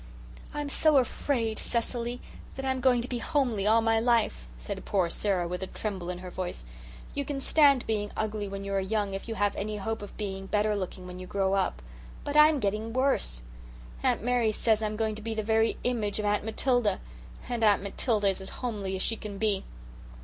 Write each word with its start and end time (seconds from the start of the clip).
"I'm 0.51 0.67
so 0.67 0.97
afraid, 0.97 1.59
Cecily, 1.59 2.21
that 2.55 2.65
I'm 2.65 2.81
going 2.81 3.03
to 3.03 3.07
be 3.07 3.19
homely 3.19 3.67
all 3.67 3.83
my 3.83 3.99
life," 3.99 4.47
said 4.57 4.83
poor 4.83 5.11
Sara 5.11 5.47
with 5.47 5.61
a 5.61 5.67
tremble 5.67 6.09
in 6.09 6.17
her 6.17 6.31
voice. 6.31 6.65
"You 7.13 7.23
can 7.23 7.39
stand 7.39 7.85
being 7.85 8.09
ugly 8.17 8.47
when 8.47 8.63
you 8.63 8.73
are 8.73 8.79
young 8.79 9.13
if 9.13 9.27
you 9.27 9.35
have 9.35 9.55
any 9.55 9.77
hope 9.77 10.01
of 10.01 10.17
being 10.17 10.47
better 10.47 10.75
looking 10.75 11.05
when 11.05 11.19
you 11.19 11.27
grow 11.27 11.53
up. 11.53 11.83
But 12.23 12.35
I'm 12.35 12.59
getting 12.59 12.93
worse. 12.93 13.43
Aunt 14.01 14.23
Mary 14.23 14.51
says 14.51 14.81
I'm 14.81 14.95
going 14.95 15.13
to 15.13 15.21
be 15.21 15.35
the 15.35 15.43
very 15.43 15.77
image 15.83 16.17
of 16.17 16.25
Aunt 16.25 16.43
Matilda. 16.45 16.99
And 17.47 17.63
Aunt 17.63 17.83
Matilda 17.83 18.27
is 18.29 18.41
as 18.41 18.49
homely 18.49 18.95
as 18.95 19.03
she 19.03 19.15
can 19.15 19.37
be. 19.37 19.65